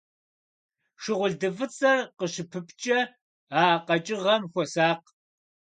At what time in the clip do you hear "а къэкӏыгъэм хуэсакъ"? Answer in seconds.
3.61-5.07